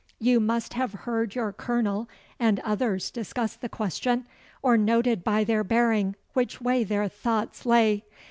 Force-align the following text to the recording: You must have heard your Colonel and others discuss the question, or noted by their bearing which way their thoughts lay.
You 0.17 0.39
must 0.39 0.73
have 0.73 0.93
heard 0.93 1.35
your 1.35 1.53
Colonel 1.53 2.09
and 2.39 2.59
others 2.61 3.11
discuss 3.11 3.55
the 3.55 3.69
question, 3.69 4.25
or 4.63 4.75
noted 4.75 5.23
by 5.23 5.43
their 5.43 5.63
bearing 5.63 6.15
which 6.33 6.59
way 6.59 6.83
their 6.83 7.07
thoughts 7.07 7.67
lay. 7.67 8.03